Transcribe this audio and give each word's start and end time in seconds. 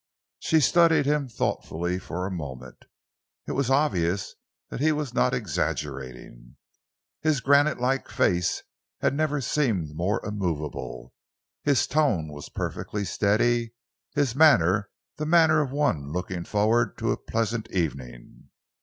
She 0.39 0.61
studied 0.61 1.05
him 1.05 1.27
thoughtfully 1.29 1.99
for 1.99 2.25
a 2.25 2.31
moment. 2.31 2.85
It 3.45 3.51
was 3.51 3.69
obvious 3.69 4.33
that 4.71 4.79
he 4.81 4.91
was 4.91 5.13
not 5.13 5.31
exaggerating. 5.31 6.55
His 7.21 7.39
granite 7.39 7.79
like 7.79 8.09
face 8.09 8.63
had 9.01 9.13
never 9.13 9.41
seemed 9.41 9.95
more 9.95 10.19
immovable. 10.25 11.13
His 11.61 11.85
tone 11.85 12.29
was 12.29 12.49
perfectly 12.49 13.05
steady, 13.05 13.75
his 14.15 14.33
manner 14.35 14.89
the 15.17 15.27
manner 15.27 15.61
of 15.61 15.69
one 15.71 16.11
looking 16.11 16.45
forward 16.45 16.97
to 16.97 17.11
a 17.11 17.15
pleasant 17.17 17.69
evening. 17.69 18.49